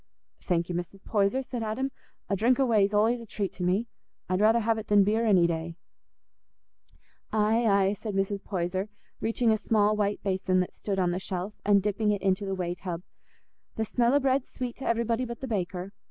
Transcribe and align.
"Thank 0.41 0.67
you, 0.67 0.73
Mrs. 0.73 1.03
Poyser," 1.03 1.43
said 1.43 1.61
Adam; 1.61 1.91
"a 2.27 2.35
drink 2.35 2.59
o' 2.59 2.65
whey's 2.65 2.91
allays 2.91 3.21
a 3.21 3.27
treat 3.27 3.53
to 3.53 3.63
me. 3.63 3.85
I'd 4.27 4.41
rather 4.41 4.61
have 4.61 4.79
it 4.79 4.87
than 4.87 5.03
beer 5.03 5.27
any 5.27 5.45
day." 5.45 5.75
"Aye, 7.31 7.67
aye," 7.67 7.93
said 7.93 8.15
Mrs. 8.15 8.43
Poyser, 8.43 8.89
reaching 9.19 9.51
a 9.51 9.57
small 9.59 9.95
white 9.95 10.23
basin 10.23 10.59
that 10.61 10.73
stood 10.73 10.97
on 10.97 11.11
the 11.11 11.19
shelf, 11.19 11.53
and 11.63 11.83
dipping 11.83 12.09
it 12.09 12.23
into 12.23 12.47
the 12.47 12.55
whey 12.55 12.73
tub, 12.73 13.03
"the 13.75 13.85
smell 13.85 14.15
o' 14.15 14.19
bread's 14.19 14.49
sweet 14.51 14.75
t' 14.77 14.85
everybody 14.85 15.23
but 15.23 15.39
the 15.39 15.47
baker. 15.47 15.93